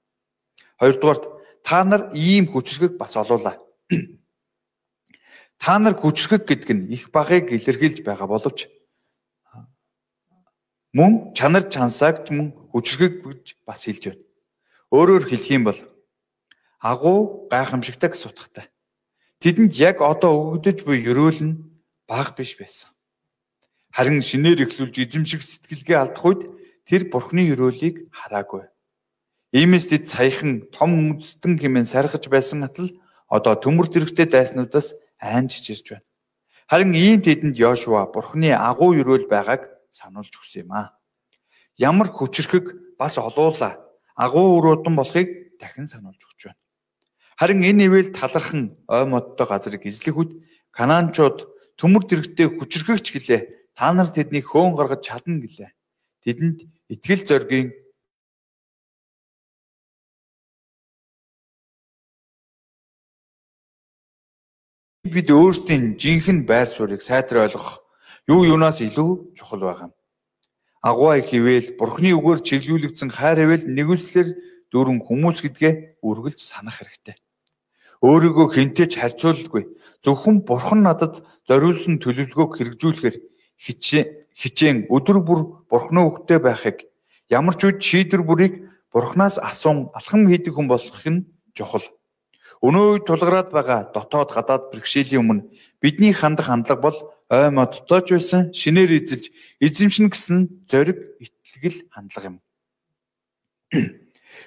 Хоёрдугаарт 0.82 1.24
та 1.62 1.84
нар 1.86 2.10
ийм 2.13 2.50
хүчрхэг 2.50 2.98
бас 2.98 3.13
олуулаа. 3.15 3.62
Та 5.62 5.80
нар 5.80 5.96
хүчрхэг 5.96 6.44
гэдэг 6.50 6.70
нь 6.75 6.92
их 6.92 7.12
багыг 7.15 7.54
илэрхийлж 7.54 8.04
байгаа 8.04 8.27
боловч 8.27 8.68
мөн 10.92 11.32
чанар 11.38 11.63
чансаагч 11.70 12.27
мөн 12.34 12.51
хүчрхэг 12.74 13.13
гэж 13.24 13.44
бас 13.63 13.88
хэлж 13.88 14.04
байна. 14.12 14.24
Өөрөөр 14.92 15.24
хэлэх 15.30 15.50
юм 15.56 15.63
бол 15.70 15.80
агуу 16.84 17.48
гайхамшигтай 17.48 18.10
гэсэн 18.12 18.36
утгатай. 18.36 18.68
Тэдэнд 19.45 19.77
яг 19.77 20.01
одоо 20.01 20.57
өгөгдөж 20.57 20.89
буй 20.89 21.05
ерөөл 21.05 21.37
нь 21.45 21.53
баг 22.09 22.33
биш 22.33 22.57
байсан. 22.57 22.89
Харин 23.93 24.25
шинээр 24.25 24.65
эхлүүлж 24.65 24.97
эзэмших 25.05 25.45
сэтгэлгээ 25.45 26.01
алдах 26.01 26.25
үед 26.25 26.41
тэр 26.89 27.13
бурхны 27.13 27.45
ерөөлийг 27.53 28.09
хараагүй. 28.09 28.65
Иймээс 29.53 29.85
тэд 29.93 30.09
саяхан 30.09 30.65
том 30.73 30.97
үндэстэн 30.97 31.61
хэмээн 31.61 31.85
сархаж 31.85 32.25
байсан 32.25 32.65
атал 32.65 32.89
одоо 33.29 33.53
төмөр 33.53 33.85
дэрэгтэй 33.93 34.25
дайснуудаас 34.25 34.97
айнж 35.21 35.61
чирж 35.61 35.93
байна. 35.93 36.09
Харин 36.65 36.97
ийм 36.97 37.21
тэдэнд 37.21 37.53
Йошуа 37.53 38.09
бурхны 38.09 38.49
агуу 38.49 38.97
ерөөл 38.97 39.29
байгааг 39.29 39.69
сануулж 39.93 40.33
өгсөн 40.33 40.65
юм 40.65 40.73
аа. 40.73 40.97
Ямар 41.77 42.09
хүчрхэг 42.09 42.97
бас 42.97 43.21
олуула 43.21 43.77
агуу 44.17 44.57
үр 44.57 44.81
удам 44.81 44.97
болохыг 44.97 45.61
дахин 45.61 45.85
сануулж 45.85 46.17
өгч 46.17 46.49
байна. 46.49 46.64
Харин 47.36 47.68
энэ 47.68 47.92
ивэл 47.92 48.10
талархан 48.15 48.80
ой 48.88 49.04
модтой 49.12 49.48
газрыг 49.48 49.84
эзлэх 49.84 50.15
үед 50.15 50.32
Канаанчууд 50.72 51.51
төмөр 51.75 52.04
дэрэгтэй 52.08 52.48
хүчрхэгч 52.48 53.12
гэлээ. 53.12 53.42
Та 53.75 53.92
нар 53.92 54.08
тэднийг 54.08 54.48
хөөн 54.48 54.80
гаргаж 54.80 55.04
чадна 55.04 55.44
гэлээ. 55.44 55.72
Тэдэнд 56.24 56.63
итгэл 56.88 57.27
зоригийн 57.27 57.75
бид 65.04 65.27
өөрсдийн 65.27 66.00
жинхэнэ 66.00 66.48
байр 66.48 66.72
суурийг 66.72 67.04
сайтар 67.04 67.44
ойлгох 67.51 67.84
юу 68.32 68.48
юунаас 68.48 68.80
илүү 68.80 69.36
чухал 69.36 69.60
байгаа 69.60 69.92
юм. 69.92 69.94
Агуй 70.80 71.20
хийвэл 71.20 71.75
Бурхны 71.75 72.15
үгээр 72.15 72.39
чиглүүлэгдсэн 72.48 73.12
хайр 73.12 73.44
ивэл 73.44 73.68
нэгүслэр 73.68 74.27
дөрөн 74.72 75.04
хүмүүс 75.04 75.44
гэдгээ 75.44 75.74
үргэлж 76.00 76.39
санах 76.42 76.80
хэрэгтэй. 76.80 77.15
Өөрийгөө 78.03 78.47
хинтээ 78.51 78.87
ч 78.91 78.99
харьцуулдаггүй. 78.99 79.63
Зөвхөн 80.03 80.43
Бурхан 80.43 80.83
надад 80.83 81.23
зориулсан 81.47 82.01
төлөвлөгөөг 82.03 82.51
хэрэгжүүлэхээр 82.59 83.15
хичээн 83.55 84.91
өдөр 84.91 85.23
бүр 85.23 85.39
Бурхны 85.71 86.01
үгтэй 86.03 86.39
байхыг 86.43 86.83
ямар 87.31 87.55
ч 87.55 87.71
үед 87.71 87.79
шийдвэр 87.79 88.23
бүрийг 88.27 88.53
Бурханаас 88.91 89.39
асуун 89.39 89.91
алхам 89.95 90.27
хийдэг 90.27 90.55
хүн 90.55 90.67
болох 90.67 91.03
нь 91.07 91.25
чухал. 91.55 91.83
Өнөө 92.63 92.85
үед 92.99 93.05
тулгараад 93.07 93.49
байгаа 93.51 93.91
дотоод 93.91 94.31
гадаад 94.31 94.63
бэрхшээлийн 94.71 95.23
өмнө 95.23 95.47
бидний 95.81 96.13
хандах 96.15 96.47
хандлага 96.47 96.81
бол 96.81 96.97
ой 97.31 97.49
модтойч 97.51 98.07
байсан 98.15 98.53
шинээр 98.55 98.91
эзэлж 99.03 99.25
эзэмшнэ 99.59 100.07
гэсэн 100.11 100.39
зориг 100.69 100.99
итгэл 101.19 101.91
хандлага 101.91 102.27
юм. 102.31 102.37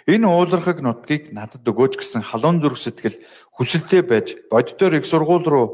Энэ 0.07 0.27
уулархаг 0.27 0.81
нутгийг 0.81 1.33
надад 1.33 1.65
өгөөч 1.65 2.01
гэсэн 2.01 2.23
халуун 2.25 2.61
зүрх 2.65 2.79
сэтгэл 2.81 3.17
хүсэлтэй 3.57 4.03
байж 4.03 4.37
боддоор 4.51 4.99
их 4.99 5.05
сургууль 5.07 5.45
руу 5.45 5.67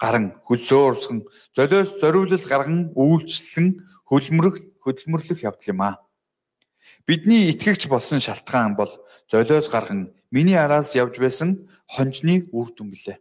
гарan 0.00 0.38
хөлсөөрсөн 0.48 1.26
золиос 1.56 2.00
зориулал 2.00 2.44
гарган 2.48 2.92
үйлчлэн 2.96 3.84
хөлмөрөх 4.08 4.56
хөдөлмөрлөх 4.80 5.44
явдал 5.44 5.70
юм 5.70 5.80
аа. 5.84 5.94
Бидний 7.06 7.50
итгэгч 7.52 7.88
болсон 7.88 8.20
шалтгаан 8.20 8.76
бол 8.76 8.90
золиос 9.30 9.68
гарган 9.68 10.12
миний 10.30 10.56
араас 10.56 10.94
явж 10.94 11.18
байсан 11.20 11.68
хонжны 11.86 12.48
үр 12.52 12.72
дүн 12.72 12.94
гэлээ. 12.94 13.18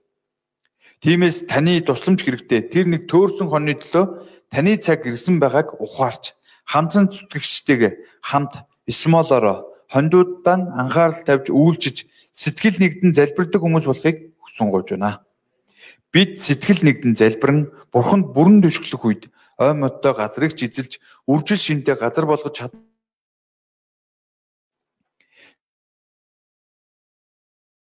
Тиймээс 0.99 1.47
таны 1.47 1.79
тусламж 1.81 2.23
хэрэгтэй. 2.23 2.67
Тэр 2.67 2.85
нэг 2.91 3.07
төөрсөн 3.07 3.47
хоньны 3.47 3.79
төлөө 3.79 4.05
таны 4.51 4.77
цаг 4.77 5.07
ирсэн 5.07 5.39
байгааг 5.39 5.79
ухаарч 5.79 6.35
хамтран 6.67 7.07
зүтгэгчтэйгээ 7.07 7.93
хамт 8.23 8.61
смолороо 8.89 9.68
хондуудаа 9.89 10.57
анхаарал 10.77 11.21
тавьж 11.25 11.49
үйлчиж 11.49 12.05
сэтгэл 12.31 12.77
нэгдэн 12.77 13.11
залбирдаг 13.17 13.61
хүмүүс 13.61 13.85
болохыг 13.89 14.37
хүсэн 14.37 14.69
гож 14.69 14.93
байна. 14.93 15.25
Бид 16.13 16.37
сэтгэл 16.37 16.85
нэгдэн 16.85 17.17
залбирэн 17.17 17.73
бурханд 17.89 18.29
бүрэн 18.33 18.61
түшглэх 18.61 19.03
үед 19.05 19.23
ой 19.57 19.73
модтой 19.73 20.13
газрыг 20.13 20.53
ч 20.53 20.69
эзэлж 20.69 21.01
үржил 21.25 21.57
шинтэй 21.57 21.97
газар 21.97 22.29
болгож 22.29 22.53
чадна 22.53 22.85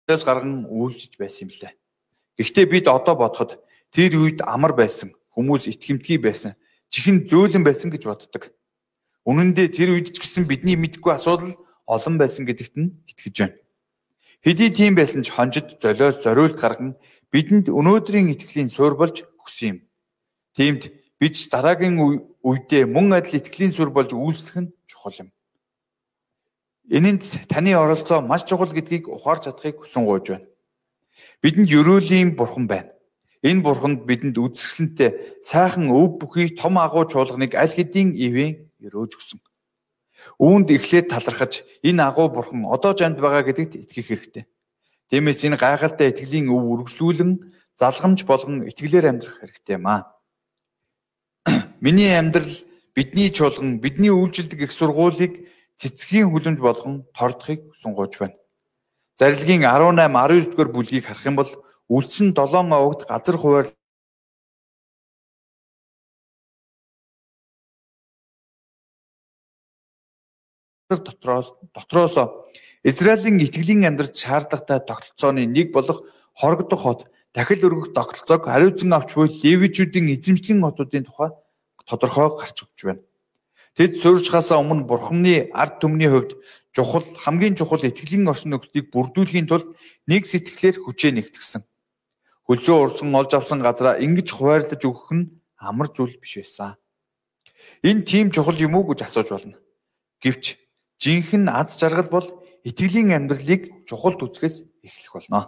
Тэс 0.07 0.23
гарган 0.23 0.71
үйлчж 0.71 1.19
байсан 1.19 1.51
юм 1.51 1.59
лээ. 1.59 1.75
Гэхдээ 2.39 2.67
бид 2.71 2.87
одоо 2.87 3.19
бодоход 3.19 3.59
тэр 3.91 4.15
үед 4.23 4.39
амар 4.47 4.71
байсан, 4.71 5.11
хүмүүс 5.35 5.67
итгэмтгий 5.67 6.23
байсан, 6.23 6.55
чихэн 6.95 7.27
зөөлөн 7.27 7.67
байсан 7.67 7.91
гэж 7.91 8.07
боддог. 8.07 8.55
Үнэн 9.27 9.51
дээр 9.51 9.71
тэр 9.75 9.91
үед 9.99 10.15
ч 10.15 10.23
гэсэн 10.23 10.47
бидний 10.47 10.79
мэдгүй 10.79 11.11
асуудал 11.11 11.59
олон 11.87 12.19
байсан 12.19 12.45
гэдэгт 12.47 12.75
нь 12.77 12.95
итгэж 13.07 13.37
байна. 13.39 13.57
Хэдий 14.45 14.71
тийм 14.71 14.95
байсан 14.95 15.23
ч 15.23 15.31
хонжид 15.31 15.79
золиос 15.83 16.23
зориулт 16.23 16.59
гарган 16.59 16.99
бидэнд 17.33 17.67
өнөөдрийн 17.71 18.31
итгэлийн 18.35 18.71
суурь 18.71 18.99
болж 18.99 19.27
өгсөн 19.43 19.67
юм. 19.67 19.79
Тиймд 20.55 20.93
бид 21.19 21.35
дараагийн 21.51 21.97
үедээ 22.43 22.85
мөн 22.87 23.19
адил 23.19 23.39
итгэлийн 23.39 23.73
суурь 23.73 23.91
болж 23.95 24.11
үйлчлэх 24.15 24.57
нь 24.63 24.73
чухал 24.87 25.27
юм. 25.27 25.31
Энэнд 26.87 27.23
таны 27.51 27.75
оролцоо 27.75 28.21
маш 28.23 28.47
чухал 28.47 28.71
гэдгийг 28.71 29.11
ухаарч 29.11 29.51
чадахыг 29.51 29.83
хүсэн 29.83 30.07
гуйж 30.07 30.27
байна. 30.31 30.47
Бидэнд 31.43 31.71
ерөөлийн 31.71 32.39
бурхан 32.39 32.67
байна. 32.71 32.95
Энэ 33.43 33.63
бурханд 33.63 34.07
бидэнд 34.07 34.39
үзэсгэлэнтэй 34.39 35.43
сайхан 35.43 35.91
өв 35.91 36.19
бүхий 36.19 36.55
том 36.55 36.79
агуу 36.79 37.05
чуулганыг 37.07 37.55
аль 37.55 37.75
хэдийн 37.75 38.15
ивэн 38.15 38.71
өрөөж 38.87 39.13
өгсөн. 39.19 39.41
Үүнд 40.39 40.69
эхлээд 40.71 41.11
талархаж 41.11 41.65
энэ 41.83 42.03
агуу 42.03 42.29
бурхан 42.29 42.67
одоо 42.69 42.93
жанд 42.93 43.21
байгаа 43.21 43.47
гэдэгт 43.47 43.87
итгэх 43.87 44.07
хэрэгтэй. 44.07 44.45
Тиймээс 45.11 45.45
энэ 45.47 45.57
гайхалтай 45.57 46.11
итгэлийн 46.11 46.51
өв 46.51 46.87
үргэлжлүүлэн 46.87 47.33
залгамж 47.79 48.25
болгон 48.27 48.67
итгэлээр 48.67 49.07
амьдрах 49.13 49.39
хэрэгтэй 49.41 49.77
юм 49.79 49.87
аа. 49.87 50.01
Миний 51.85 52.11
амьдрал 52.17 52.51
бидний 52.97 53.31
чуулган, 53.31 53.79
бидний 53.79 54.11
үйлчлдэг 54.11 54.67
их 54.67 54.73
сургуулийг 54.73 55.47
цэцгийн 55.77 56.33
хүлэмж 56.33 56.59
болгон 56.59 57.05
тордохыг 57.13 57.77
сунгууж 57.77 58.17
байна. 58.19 58.37
Зарилгийн 59.21 59.69
18 59.69 60.09
19 60.09 60.51
дугаар 60.57 60.71
бүлгийг 60.73 61.05
харах 61.05 61.27
юм 61.29 61.37
бол 61.37 61.53
үлдсэн 61.93 62.33
7 62.33 62.73
овогт 62.73 63.05
газар 63.05 63.37
хуваар 63.37 63.69
дотроос 70.89 71.53
дотроос 71.75 72.17
Израилийн 72.83 73.41
итгэлийн 73.43 73.87
амьдрал 73.87 74.15
шаардлагатай 74.15 74.79
тогтолцооны 74.79 75.47
нэг 75.47 75.73
болох 75.73 76.03
хорогдох 76.35 76.81
хот 76.81 77.01
дахил 77.35 77.67
өргөх 77.67 77.93
тогтолцоог 77.93 78.47
хариуцсан 78.47 78.93
авч 78.95 79.15
буй 79.15 79.27
левичүүдийн 79.27 80.15
эзэмшлийн 80.15 80.63
хотуудын 80.63 81.05
тухай 81.05 81.31
тодорхой 81.87 82.31
гарч 82.39 82.63
өгч 82.63 82.81
байна. 82.87 83.03
Тэд 83.75 83.99
суурьчхаасаа 83.99 84.63
өмнө 84.63 84.87
Бурханы 84.87 85.51
ард 85.53 85.83
түмний 85.83 86.09
хувьд 86.09 86.39
чухал 86.71 87.05
хамгийн 87.19 87.59
чухал 87.59 87.83
итгэлийн 87.83 88.31
орчин 88.31 88.55
нөхцөлийг 88.55 88.95
бүрдүүлэхийн 88.95 89.51
тулд 89.51 89.75
нэг 90.07 90.23
сэтгэлээр 90.25 90.81
хүчээ 90.87 91.13
нэгтгсэн. 91.13 91.67
Хөлсөө 92.47 92.77
урсан 92.79 93.11
олж 93.11 93.35
авсан 93.35 93.59
газараа 93.59 93.99
ингэж 93.99 94.31
хуваарлаж 94.31 94.81
өгөх 94.87 95.11
нь 95.13 95.43
амар 95.59 95.91
зүйл 95.91 96.17
биш 96.23 96.39
байсан. 96.39 96.79
Энэ 97.83 98.07
тийм 98.07 98.31
чухал 98.31 98.57
юм 98.57 98.79
уу 98.79 98.95
гэж 98.95 99.05
асууж 99.05 99.29
болно. 99.35 99.59
Гэвч 100.23 100.66
жинхэнэ 101.03 101.51
аз 101.53 101.77
жаргал 101.81 102.09
бол 102.11 102.27
итгэлийн 102.65 103.13
амьдралыг 103.15 103.87
чухалд 103.87 104.21
үзэхээс 104.23 104.65
эхлэх 104.83 105.13
болно. 105.15 105.41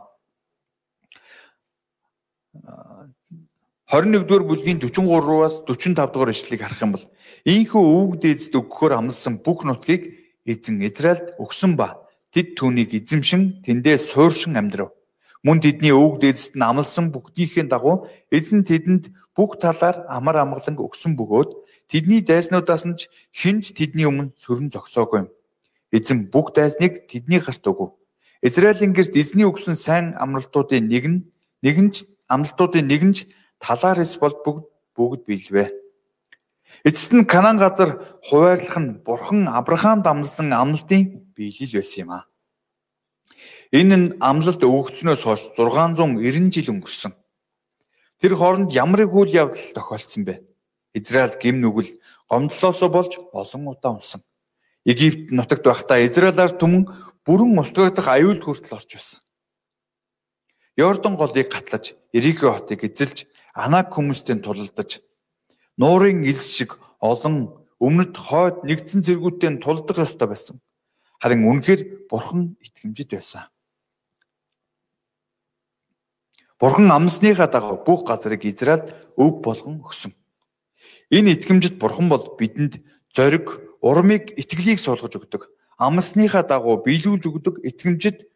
21-р 3.88 4.42
бүлгийн 4.44 4.78
43-аас 4.84 5.64
45 5.64 6.12
дугаар 6.12 6.30
ишлэлийг 6.30 6.60
харах 6.60 6.82
юм 6.84 6.92
бол 6.92 7.04
ийхүү 7.48 7.80
өвөг 7.80 8.12
дээдэд 8.20 8.52
өгөхөөр 8.60 8.92
амласан 9.00 9.40
бүх 9.40 9.64
нутгийг 9.64 10.36
эзэн 10.44 10.84
Израильд 10.84 11.32
өгсөн 11.40 11.72
ба 11.80 12.04
тэд 12.28 12.52
түүнийг 12.60 12.92
эзэмшин 12.92 13.64
тэндээ 13.64 13.96
сууршин 13.96 14.60
амьдрав. 14.60 14.92
Мөн 15.40 15.64
тэдний 15.64 15.96
өвөг 15.96 16.20
дээдэд 16.20 16.52
нь 16.52 16.68
амласан 16.68 17.08
бүгдийнхээ 17.16 17.64
дагуу 17.72 18.12
эзэн 18.28 18.68
тэдэнд 18.68 19.08
бүх 19.32 19.56
талаар 19.56 20.04
амар 20.12 20.36
амгалан 20.44 20.76
өгсөн 20.76 21.16
бөгөөд 21.16 21.50
тэдний 21.88 22.20
дайснуудаас 22.20 22.84
нь 22.84 23.00
хинж 23.32 23.72
тэдний 23.72 24.04
өмнө 24.04 24.36
сөрөн 24.36 24.68
зогсоогүй 24.68 25.24
юм. 25.24 25.28
Эзэн 25.92 26.28
бүх 26.32 26.52
дайсныг 26.52 27.08
тэдний 27.08 27.40
гарт 27.40 27.64
өгөв. 27.64 27.96
Израилийн 28.42 28.92
гэрт 28.92 29.16
эзний 29.16 29.48
өгсөн 29.48 29.74
сайн 29.74 30.14
амралтуудын 30.20 30.84
нэг 30.84 31.04
нь 31.08 31.18
нэгэнч 31.64 32.04
амлалтуудын 32.28 32.86
нэгэнч 32.86 33.26
талаар 33.58 34.04
эс 34.04 34.14
бол 34.20 34.36
бүгд 34.44 34.64
бүгд 34.94 35.22
биелвэ. 35.26 35.72
Эцэст 36.84 37.12
нь 37.16 37.24
Канаан 37.24 37.56
газар 37.56 38.20
хуваарлах 38.28 38.76
нь 38.78 39.00
Бурхан 39.00 39.48
Авраамд 39.48 40.06
амласан 40.06 40.52
амлалтын 40.52 41.32
биелэл 41.34 41.80
байсан 41.80 42.00
юм 42.04 42.10
а. 42.12 42.28
Энэ 43.72 43.96
нь 43.96 44.08
амлалт 44.20 44.60
өгөгдснөөс 44.60 45.22
хойш 45.24 45.42
690 45.56 46.52
жил 46.52 46.72
өнгөрсөн. 46.76 47.12
Тэр 48.20 48.32
хооронд 48.36 48.70
ямар 48.76 49.08
их 49.08 49.12
үйл 49.16 49.32
явдал 49.32 49.66
тохиолдсон 49.74 50.22
бэ? 50.28 50.44
Израиль 50.94 51.36
гим 51.40 51.60
нүгэл 51.60 51.90
гомдлоосоо 52.28 52.88
болж 52.88 53.16
олон 53.32 53.72
удаа 53.72 53.96
унсан. 53.96 54.22
Египт 54.88 55.28
нутагт 55.28 55.68
байхдаа 55.68 56.00
Израилаар 56.00 56.56
түмэн 56.56 56.88
бүрэн 57.28 57.60
устгагдах 57.60 58.08
аюулд 58.08 58.40
хүртэл 58.40 58.80
орж 58.80 58.88
байсан. 58.96 59.20
Йордан 60.80 61.20
голыг 61.20 61.52
гатлаж, 61.52 61.92
Ирико 62.16 62.56
хотыг 62.56 62.88
эзэлж, 62.88 63.28
Анак 63.52 63.92
хүмүүстэй 63.92 64.40
тулалдаж, 64.40 65.04
нуурын 65.76 66.24
элс 66.24 66.56
шиг 66.56 66.80
олон 67.04 67.66
өмнөд 67.76 68.16
хойд 68.16 68.64
нэгдсэн 68.64 69.04
зэргүүдтэй 69.04 69.60
тулдах 69.60 70.08
ёстой 70.08 70.28
байсан. 70.32 70.56
Харин 71.20 71.44
үнэхээр 71.44 72.08
бурхан 72.08 72.56
итгэмжит 72.64 73.12
байсан. 73.12 73.50
Бурхан 76.56 76.88
амсныхаа 76.88 77.50
дагав 77.50 77.84
бүх 77.84 78.08
газрыг 78.08 78.46
Израильд 78.46 78.94
өв 79.20 79.42
болгон 79.44 79.82
өгсөн. 79.84 80.14
Энэ 81.10 81.36
итгэмжит 81.36 81.76
бурхан 81.76 82.08
бол 82.08 82.38
бидэнд 82.38 82.80
зориг, 83.12 83.67
урмыг, 83.80 84.34
итгэлийг 84.38 84.78
суулгаж 84.78 85.14
өгдөг. 85.18 85.48
Амсныхаа 85.78 86.42
дагуу 86.42 86.82
биелүүлж 86.82 87.24
өгдөг 87.30 87.54
итгэмжит 87.62 88.26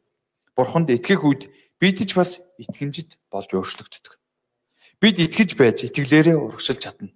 бурханд 0.54 0.90
итгэх 0.94 1.24
үед 1.26 1.50
бид 1.80 1.98
ч 1.98 2.14
бас 2.14 2.38
итгэмжит 2.58 3.18
болж 3.30 3.50
өөрчлөгддөг. 3.50 4.14
Бид 5.02 5.18
итгэж 5.18 5.58
байж 5.58 5.82
итгэлээрээ 5.82 6.38
урагшилж 6.38 6.78
чадна. 6.78 7.10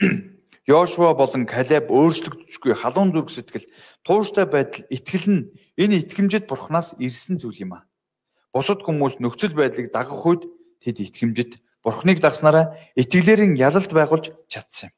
Йошуа 0.68 1.16
болон 1.16 1.48
Калеб 1.48 1.88
өөрчлөгдөжгүй 1.88 2.76
халуун 2.76 3.16
зүрх 3.16 3.32
сэтгэл, 3.32 3.66
тууштай 4.04 4.44
байдал, 4.44 4.84
итгэл 4.92 5.26
нь 5.32 5.42
энэ 5.80 6.04
итгэмжит 6.04 6.44
бурхнаас 6.44 6.92
ирсэн 7.00 7.40
зүйл 7.40 7.64
юм 7.64 7.80
а. 7.80 7.88
Бусад 8.52 8.84
хүмүүс 8.84 9.24
нөхцөл 9.24 9.56
байдлыг 9.56 9.88
дагах 9.88 10.20
үед 10.28 10.44
тэд 10.84 11.00
итгэмжит 11.00 11.64
бурхныг 11.80 12.20
дагснараа 12.20 12.76
итгэлээрэн 12.94 13.56
ялалт 13.56 13.88
байгуулж 13.88 14.36
чадсан 14.52 14.92
юм. 14.92 14.94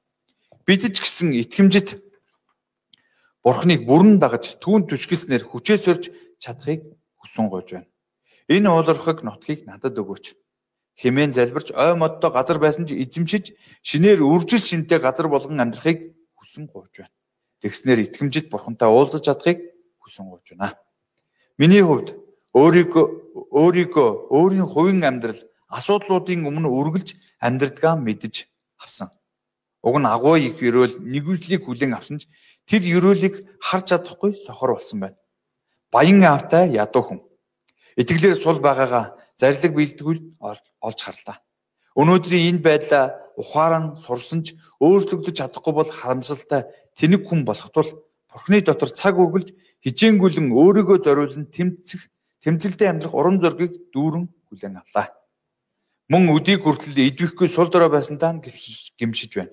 Бид 0.66 0.82
ч 0.90 0.98
гэсэн 0.98 1.38
итгэмжит 1.38 2.02
бурхныг 3.42 3.86
бүрэн 3.86 4.22
дагаж 4.22 4.56
түүн 4.62 4.86
түшгэлснээр 4.86 5.44
хүчээ 5.46 5.78
сорж 5.78 6.14
чадахыг 6.38 6.86
хүсэн 7.18 7.50
гойж 7.50 7.68
байна. 7.74 7.90
Энэ 8.48 8.70
уулархаг 8.70 9.22
нутгийг 9.26 9.66
надад 9.66 9.98
өгөөч. 9.98 10.34
Хэмээн 10.98 11.32
залбирч 11.34 11.74
ой 11.74 11.94
модтой 11.98 12.30
газар 12.30 12.58
байсан 12.62 12.86
ч 12.86 12.94
эзэмшиж 12.94 13.54
шинээр 13.82 14.22
үржил 14.22 14.62
шинтэй 14.62 14.98
газар 15.02 15.26
болгон 15.26 15.58
амьдрахыг 15.58 16.14
хүсэн 16.38 16.70
гооч 16.70 17.02
байна. 17.02 17.14
Тэгснэр 17.62 17.98
итгэмжит 18.06 18.50
бурхантай 18.50 18.88
уулзаж 18.90 19.24
чадахыг 19.24 19.58
хүсэн 19.98 20.30
гооч 20.30 20.54
байна. 20.54 20.78
Миний 21.58 21.82
хувьд 21.82 22.14
өөрийгөө 22.52 23.04
өөрийгөө 23.50 24.08
өөрийн 24.30 24.68
хувийн 24.68 25.02
амьдрал 25.02 25.40
асуудлуудын 25.72 26.44
өмнө 26.44 26.68
үргэлж 26.68 27.16
амьдрдгаа 27.40 27.96
мэдэж 27.96 28.46
авсан. 28.76 29.08
Уг 29.82 29.96
нь 29.98 30.06
агуу 30.06 30.38
их 30.38 30.62
өрөөл 30.62 31.02
нэгүслийг 31.02 31.66
хүлээн 31.66 31.98
авсан 31.98 32.22
ч 32.22 32.30
тэр 32.70 32.82
өрөөлийг 32.86 33.42
харж 33.58 33.90
чадахгүй 33.90 34.38
сохор 34.38 34.78
болсон 34.78 34.98
байна. 35.02 35.18
Баян 35.90 36.22
аавтай 36.22 36.70
ядуу 36.70 37.02
хүн 37.02 37.20
Итгэлээр 37.96 38.40
сул 38.40 38.60
байгаагаа 38.62 39.18
зарлиг 39.36 39.74
бэлдгүүл 39.76 40.20
олж 40.40 40.98
харлаа. 41.04 41.44
Өнөөдрийн 41.92 42.56
энэ 42.56 42.64
байдлаа 42.64 43.04
ухаан 43.36 43.96
сурсан 44.00 44.40
ч 44.46 44.56
өөрчлөгдөж 44.80 45.36
чадахгүй 45.36 45.72
бол 45.76 45.90
харамсалтай 45.92 46.72
тэнэг 46.96 47.28
хүн 47.28 47.44
болох 47.44 47.68
тул 47.68 47.90
Бурхны 48.32 48.64
дотор 48.64 48.88
цаг 48.88 49.20
үргэлж 49.20 49.52
хижээнгүлэн 49.84 50.56
өөрийгөө 50.56 51.04
зориулсан 51.04 51.52
тэмцэх 51.52 52.08
тэмцэлдээ 52.40 52.88
амьдрах 52.88 53.12
урам 53.12 53.36
зориг 53.44 53.92
дүүрэн 53.92 54.24
хүлээн 54.48 54.80
авлаа. 54.80 55.12
Мөн 56.08 56.32
өдийг 56.32 56.64
хүртэл 56.64 56.96
идвэхгүй 56.96 57.48
сул 57.52 57.68
дорой 57.68 57.92
байсандаа 57.92 58.40
гимшиж 58.40 59.32
байна. 59.36 59.52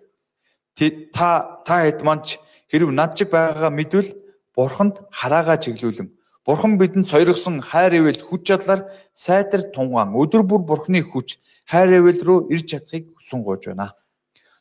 Та 1.16 1.62
та 1.68 1.76
хэд 1.84 2.00
манч 2.08 2.40
хэрв 2.72 2.90
над 2.96 3.18
шиг 3.18 3.30
байгаагаа 3.36 3.72
мэдвэл 3.76 4.10
бурханд 4.56 4.96
хараагаа 5.12 5.58
чиглүүлэн 5.60 6.10
Бурхан 6.50 6.80
бидэнд 6.82 7.06
сойргосон 7.06 7.62
хайр 7.62 7.94
ивэл 8.02 8.26
хүч 8.26 8.42
чадлаар 8.50 8.90
сайтар 9.14 9.70
тунгаан 9.70 10.18
өдөр 10.18 10.42
бүр 10.42 10.66
Бурханы 10.66 11.06
хүч 11.06 11.38
хайр 11.70 12.02
ивэл 12.02 12.26
рүү 12.26 12.40
ирж 12.50 12.66
чадахыг 12.74 13.14
хүсэн 13.14 13.46
гоож 13.46 13.70
байна. 13.70 13.94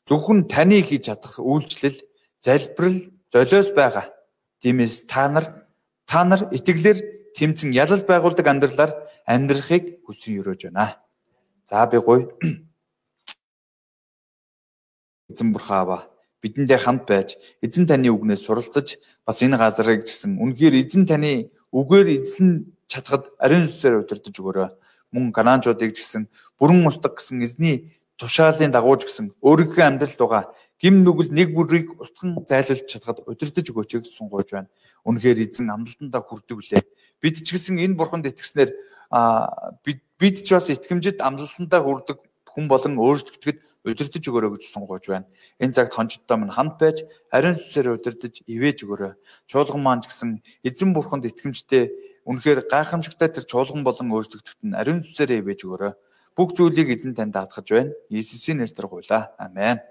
Зөвхөн 0.05 0.53
таны 0.53 0.85
хийж 0.85 1.09
чадах 1.09 1.41
үйлчлэл 1.41 1.97
залбирал 2.45 2.99
золиос 3.33 3.73
байгаа. 3.73 4.13
Тиймээс 4.61 5.09
та 5.09 5.33
нар 5.33 5.65
та 6.05 6.29
нар 6.29 6.53
итгэлээр 6.53 7.33
тэмцэн 7.33 7.73
ялал 7.73 8.05
байгуулдаг 8.05 8.45
амьдралаар 8.45 8.93
амьдрахыг 9.25 10.05
хүсэн 10.05 10.45
өрөөж 10.45 10.69
байна. 10.69 11.01
За 11.65 11.89
би 11.89 12.05
гоё. 12.05 12.29
Эзэн 15.29 15.53
бурхаава 15.53 16.09
бидэндээ 16.41 16.81
хамт 16.81 17.05
байж 17.05 17.37
эзэн 17.61 17.85
таны 17.85 18.09
үгнээс 18.09 18.49
суралцаж 18.49 18.97
бас 19.29 19.45
энэ 19.45 19.61
газрыг 19.61 20.09
гэсэн 20.09 20.41
үнгээр 20.41 20.75
эзэн 20.81 21.05
таны 21.05 21.53
үгээр 21.69 22.09
эзлэн 22.17 22.73
чадхад 22.89 23.29
ариун 23.37 23.69
сүсээр 23.69 24.09
удирдах 24.09 24.33
өгөөрэй. 24.33 24.71
Мөн 25.13 25.29
ганаанчуудыг 25.37 25.93
гэсэн 25.93 26.33
бүрэн 26.57 26.81
устдаг 26.89 27.21
гэсэн 27.21 27.45
эзний 27.45 27.93
тушаалын 28.17 28.73
дагууж 28.73 29.05
гэсэн 29.05 29.37
өөрийнхөө 29.45 29.85
амьдралд 29.85 30.17
байгаа 30.17 30.45
гим 30.81 31.05
нүгэл 31.05 31.29
нэг 31.29 31.53
бүрийг 31.53 32.01
устган 32.01 32.41
зайлуулж 32.49 32.89
чадхад 32.89 33.21
удирдах 33.29 33.69
өгөөч 33.69 33.91
гэж 34.01 34.07
сунгууж 34.09 34.49
байна. 34.57 34.73
Үнэхээр 35.05 35.45
эзэн 35.45 35.69
амлалтандаа 35.69 36.25
хүрдэг 36.25 36.57
үлээ. 36.57 36.83
Бид 37.21 37.37
ч 37.45 37.53
гэсэн 37.53 37.77
энэ 37.83 38.01
бурханд 38.01 38.31
итгэснээр 38.31 38.73
бид 39.85 40.01
бид 40.17 40.37
ч 40.41 40.57
бас 40.57 40.73
итгэмжид 40.73 41.21
амлалтандаа 41.21 41.83
хүрдэг 41.85 42.19
хүн 42.49 42.65
болон 42.71 42.95
өөрсдөгтөд 42.97 43.59
удирдах 43.89 44.21
өгөөрэй 44.21 44.51
гэж 44.53 44.65
сунгууж 44.69 45.05
байна. 45.09 45.27
Энэ 45.59 45.75
цагт 45.75 45.95
хончдтой 45.97 46.37
минь 46.37 46.53
хамт 46.53 46.77
байж 46.77 47.05
ариун 47.33 47.57
сүсээр 47.57 47.97
удирдах 47.97 48.37
ивэж 48.45 48.85
өгөөрэй. 48.85 49.13
Чуулган 49.49 49.83
маань 49.83 50.03
ч 50.05 50.13
гэсэн 50.13 50.45
эзэн 50.65 50.93
бурханд 50.93 51.25
итгэмжтэй 51.27 51.91
үнэхээр 52.29 52.69
гайхамшигтай 52.69 53.29
тэр 53.33 53.45
чуулган 53.49 53.83
болон 53.83 54.13
өөрсдөгтөд 54.13 54.61
нь 54.69 54.77
ариун 54.77 55.01
сүсээр 55.03 55.41
ивэж 55.41 55.65
өгөөрэй. 55.65 55.93
Бүх 56.37 56.55
зүйлийг 56.55 56.95
эзэн 56.95 57.19
танд 57.19 57.35
даатгаж 57.35 57.67
байна. 57.67 57.97
Иесусийн 58.13 58.63
нэрээр 58.63 58.87
гуйлаа. 58.87 59.35
Амен. 59.43 59.83